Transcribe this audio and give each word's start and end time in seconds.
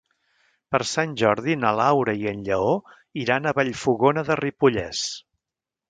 Per 0.75 0.79
Sant 0.91 1.13
Jordi 1.23 1.57
na 1.65 1.75
Laura 1.81 2.17
i 2.23 2.27
en 2.33 2.41
Lleó 2.49 2.73
iran 3.27 3.45
a 3.53 3.57
Vallfogona 3.61 4.29
de 4.31 4.43
Ripollès. 4.45 5.09